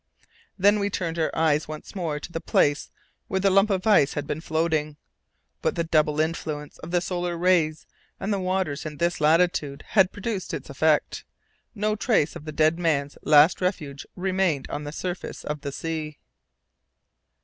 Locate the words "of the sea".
15.43-16.17